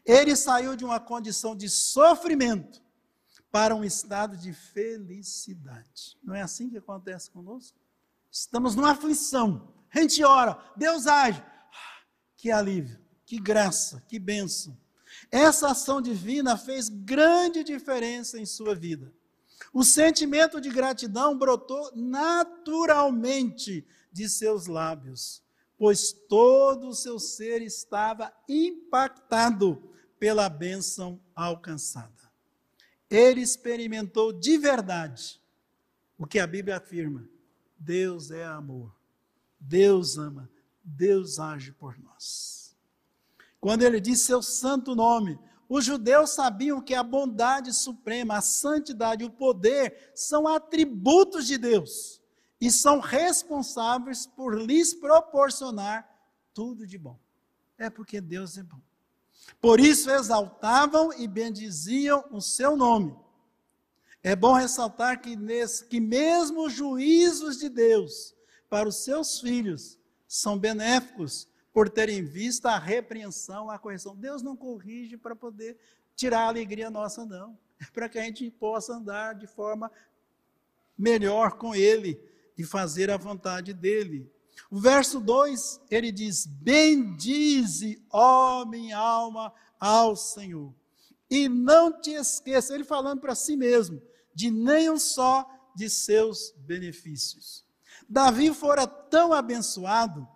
[0.04, 2.82] Ele saiu de uma condição de sofrimento
[3.50, 6.18] para um estado de felicidade.
[6.22, 7.79] Não é assim que acontece conosco?
[8.30, 9.74] Estamos numa aflição.
[9.92, 11.42] A gente ora, Deus age.
[12.36, 14.78] Que alívio, que graça, que bênção.
[15.30, 19.12] Essa ação divina fez grande diferença em sua vida.
[19.72, 25.42] O sentimento de gratidão brotou naturalmente de seus lábios,
[25.78, 32.30] pois todo o seu ser estava impactado pela bênção alcançada.
[33.08, 35.40] Ele experimentou de verdade
[36.18, 37.28] o que a Bíblia afirma:
[37.80, 38.94] Deus é amor.
[39.58, 40.48] Deus ama.
[40.84, 42.76] Deus age por nós.
[43.58, 49.24] Quando ele diz seu santo nome, os judeus sabiam que a bondade suprema, a santidade,
[49.24, 52.20] o poder são atributos de Deus.
[52.60, 56.06] e são responsáveis por lhes proporcionar
[56.52, 57.18] tudo de bom.
[57.78, 58.80] É porque Deus é bom.
[59.60, 63.16] Por isso exaltavam e bendiziam o seu nome.
[64.22, 68.34] É bom ressaltar que, nesse, que mesmo os juízos de Deus
[68.68, 69.98] para os seus filhos
[70.28, 74.14] são benéficos por terem visto a repreensão, a correção.
[74.14, 75.78] Deus não corrige para poder
[76.14, 77.58] tirar a alegria nossa, não.
[77.80, 79.90] É para que a gente possa andar de forma
[80.98, 82.20] melhor com Ele
[82.58, 84.30] e fazer a vontade dEle.
[84.70, 90.74] O verso 2, ele diz: Bendize, ó minha alma, ao Senhor.
[91.30, 94.02] E não te esqueça, ele falando para si mesmo,
[94.34, 97.64] de nenhum só de seus benefícios.
[98.08, 100.26] Davi fora tão abençoado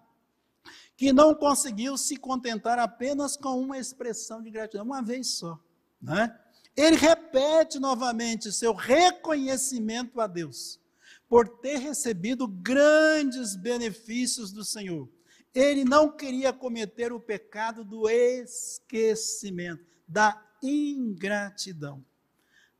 [0.96, 5.58] que não conseguiu se contentar apenas com uma expressão de gratidão, uma vez só.
[6.00, 6.38] Né?
[6.76, 10.80] Ele repete novamente seu reconhecimento a Deus
[11.28, 15.08] por ter recebido grandes benefícios do Senhor.
[15.54, 22.04] Ele não queria cometer o pecado do esquecimento, da ingratidão.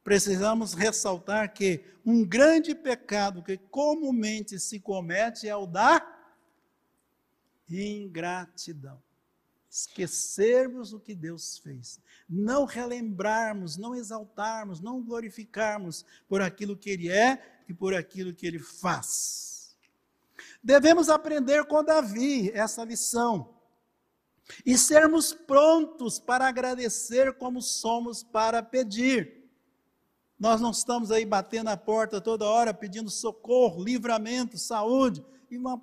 [0.05, 6.07] Precisamos ressaltar que um grande pecado que comumente se comete é o da
[7.69, 9.03] ingratidão.
[9.71, 11.99] Esquecermos o que Deus fez,
[12.29, 18.47] não relembrarmos, não exaltarmos, não glorificarmos por aquilo que Ele é e por aquilo que
[18.47, 19.77] ele faz.
[20.63, 23.55] Devemos aprender com Davi essa lição
[24.65, 29.44] e sermos prontos para agradecer como somos para pedir.
[30.39, 35.81] Nós não estamos aí batendo a porta toda hora pedindo socorro, livramento, saúde e uma,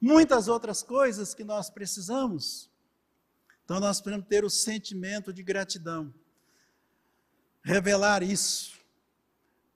[0.00, 2.70] muitas outras coisas que nós precisamos.
[3.64, 6.12] Então nós precisamos ter o sentimento de gratidão,
[7.62, 8.72] revelar isso.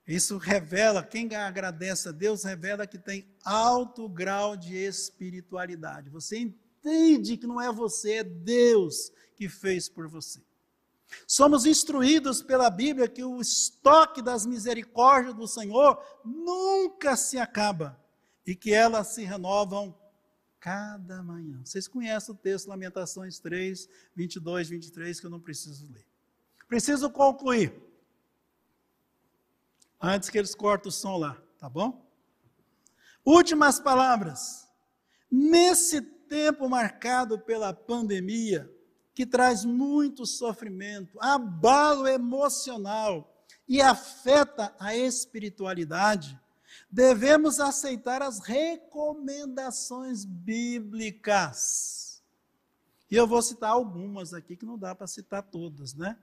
[0.05, 6.09] Isso revela, quem agradece a Deus, revela que tem alto grau de espiritualidade.
[6.09, 10.46] Você entende que não é você, é Deus que fez por você.
[11.25, 17.99] Somos instruídos pela Bíblia que o estoque das misericórdias do Senhor nunca se acaba
[18.45, 19.97] e que elas se renovam
[20.59, 21.61] cada manhã.
[21.63, 26.05] Vocês conhecem o texto Lamentações 3, 22, 23, que eu não preciso ler.
[26.67, 27.73] Preciso concluir
[30.01, 32.05] antes que eles cortem o som lá, tá bom?
[33.25, 34.67] Últimas palavras.
[35.29, 38.71] Nesse tempo marcado pela pandemia,
[39.17, 46.39] que traz muito sofrimento, abalo emocional e afeta a espiritualidade,
[46.91, 52.21] devemos aceitar as recomendações bíblicas.
[53.09, 56.15] E eu vou citar algumas aqui que não dá para citar todas, né?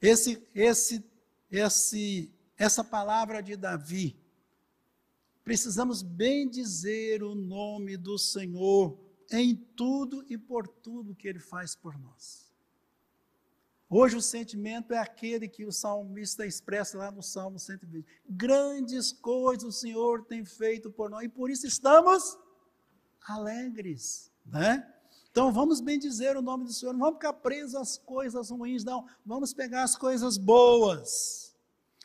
[0.00, 1.04] Esse esse
[1.50, 4.18] esse essa palavra de Davi,
[5.44, 11.74] precisamos bem dizer o nome do Senhor em tudo e por tudo que ele faz
[11.74, 12.46] por nós.
[13.88, 18.04] Hoje o sentimento é aquele que o salmista expressa lá no Salmo 120.
[18.28, 22.36] Grandes coisas o Senhor tem feito por nós e por isso estamos
[23.28, 24.92] alegres, né?
[25.30, 28.82] Então vamos bem dizer o nome do Senhor, não vamos ficar presos às coisas ruins,
[28.82, 29.06] não.
[29.24, 31.54] Vamos pegar as coisas boas.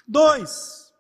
[0.08, 0.94] Dois,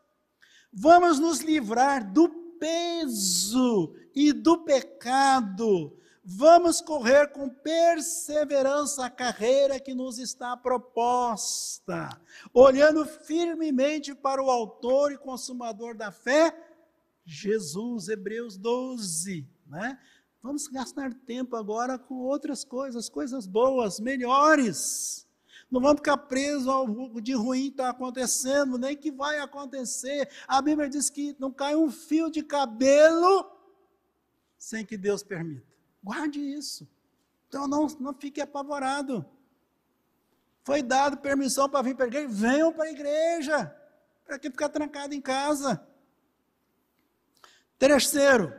[0.74, 5.96] vamos nos livrar do peso e do pecado.
[6.24, 12.10] Vamos correr com perseverança a carreira que nos está proposta,
[12.54, 16.56] olhando firmemente para o Autor e Consumador da fé,
[17.26, 20.00] Jesus, Hebreus 12, né?
[20.44, 25.28] Vamos gastar tempo agora com outras coisas, coisas boas, melhores.
[25.72, 26.86] Não vamos ficar presos ao
[27.20, 30.30] de ruim que está acontecendo, nem que vai acontecer.
[30.48, 33.50] A Bíblia diz que não cai um fio de cabelo
[34.58, 35.71] sem que Deus permita.
[36.04, 36.88] Guarde isso.
[37.48, 39.26] Então não, não fique apavorado.
[40.64, 43.76] Foi dado permissão para vir para a igreja, venham para a igreja.
[44.26, 45.86] Para que ficar trancado em casa?
[47.78, 48.54] Terceiro,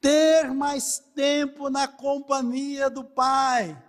[0.00, 3.82] ter mais tempo na companhia do Pai.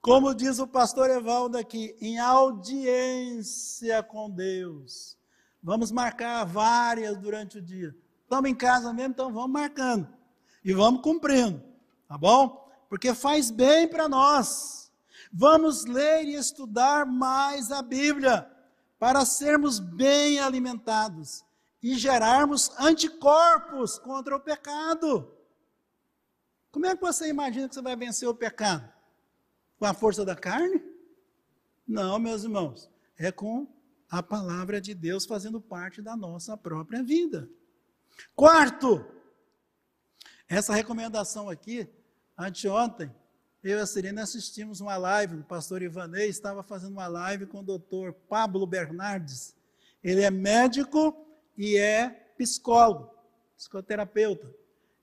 [0.00, 5.16] Como diz o pastor Evaldo aqui, em audiência com Deus.
[5.62, 7.96] Vamos marcar várias durante o dia.
[8.22, 10.06] Estamos em casa mesmo, então vamos marcando.
[10.62, 11.62] E vamos cumprindo,
[12.14, 12.70] tá bom?
[12.88, 14.92] Porque faz bem para nós.
[15.32, 18.48] Vamos ler e estudar mais a Bíblia
[19.00, 21.44] para sermos bem alimentados
[21.82, 25.36] e gerarmos anticorpos contra o pecado.
[26.70, 28.88] Como é que você imagina que você vai vencer o pecado?
[29.76, 30.80] Com a força da carne?
[31.84, 32.88] Não, meus irmãos.
[33.18, 33.66] É com
[34.08, 37.50] a palavra de Deus fazendo parte da nossa própria vida.
[38.36, 39.04] Quarto,
[40.48, 41.92] essa recomendação aqui,
[42.38, 43.10] anteontem,
[43.62, 47.60] eu e a Serena assistimos uma live, o pastor Ivanei estava fazendo uma live com
[47.60, 49.56] o doutor Pablo Bernardes.
[50.02, 51.16] Ele é médico
[51.56, 53.10] e é psicólogo,
[53.56, 54.52] psicoterapeuta.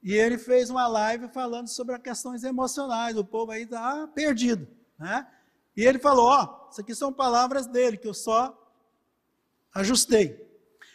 [0.03, 3.17] E ele fez uma live falando sobre as questões emocionais.
[3.17, 4.67] O povo aí está perdido.
[4.97, 5.27] Né?
[5.75, 8.55] E ele falou: Ó, isso aqui são palavras dele, que eu só
[9.73, 10.47] ajustei.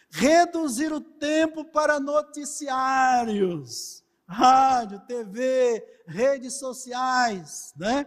[0.09, 8.07] Reduzir o tempo para noticiários, rádio, TV, redes sociais, né?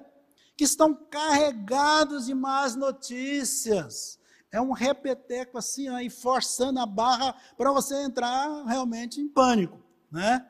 [0.57, 4.19] Que estão carregados de más notícias.
[4.51, 9.79] É um repeteco assim, aí forçando a barra para você entrar realmente em pânico,
[10.11, 10.45] né?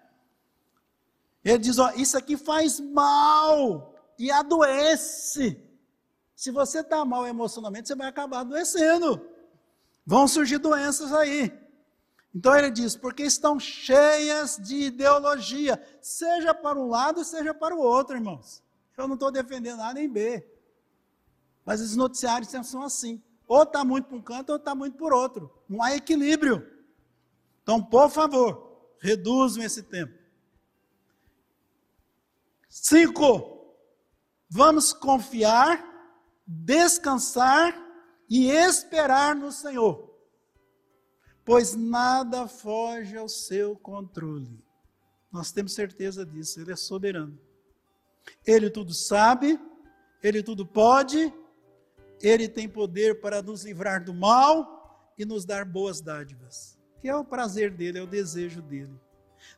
[1.43, 5.61] Ele diz: ó, isso aqui faz mal e adoece.
[6.35, 9.21] Se você está mal emocionalmente, você vai acabar adoecendo.
[10.05, 11.51] Vão surgir doenças aí.
[12.33, 17.79] Então ele diz: porque estão cheias de ideologia, seja para um lado, seja para o
[17.79, 18.63] outro, irmãos.
[18.97, 20.45] Eu não estou defendendo A nem B.
[21.65, 23.21] Mas os noticiários são assim.
[23.47, 25.49] Ou está muito para um canto, ou está muito por outro.
[25.67, 26.67] Não há equilíbrio.
[27.63, 30.13] Então, por favor, reduzam esse tempo.
[32.67, 33.75] Cinco,
[34.49, 35.83] vamos confiar,
[36.45, 37.75] descansar
[38.29, 40.08] e esperar no Senhor,
[41.49, 44.63] pois nada foge ao seu controle.
[45.31, 47.39] Nós temos certeza disso, Ele é soberano.
[48.45, 49.59] Ele tudo sabe,
[50.21, 51.33] Ele tudo pode,
[52.21, 57.15] Ele tem poder para nos livrar do mal e nos dar boas dádivas, que é
[57.15, 58.93] o prazer dele, é o desejo dele.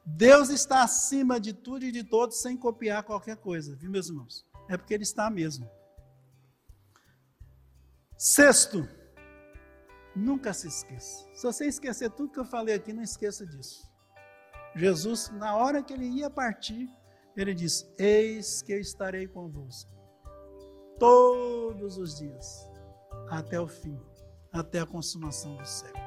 [0.05, 4.45] Deus está acima de tudo e de todos sem copiar qualquer coisa, viu, meus irmãos?
[4.69, 5.69] É porque Ele está mesmo.
[8.15, 8.87] Sexto,
[10.15, 11.27] nunca se esqueça.
[11.33, 13.89] Se você esquecer tudo que eu falei aqui, não esqueça disso.
[14.75, 16.89] Jesus, na hora que ele ia partir,
[17.35, 19.91] ele disse: Eis que eu estarei convosco
[20.99, 22.69] todos os dias,
[23.29, 23.99] até o fim,
[24.51, 26.03] até a consumação do século.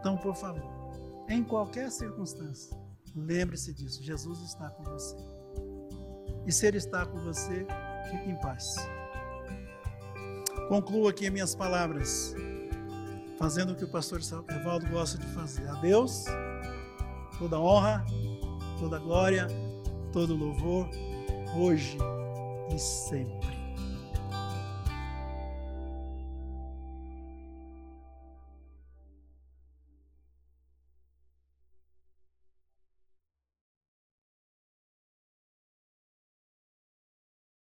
[0.00, 2.76] Então, por favor, em qualquer circunstância,
[3.14, 5.16] Lembre-se disso, Jesus está com você.
[6.46, 7.66] E se Ele está com você,
[8.10, 8.76] fique em paz.
[10.68, 12.34] Concluo aqui minhas palavras,
[13.38, 14.20] fazendo o que o pastor
[14.50, 15.66] Evaldo gosta de fazer.
[15.68, 16.24] A Deus,
[17.38, 18.04] toda honra,
[18.78, 19.46] toda glória,
[20.12, 20.88] todo louvor,
[21.56, 21.96] hoje
[22.74, 23.57] e sempre.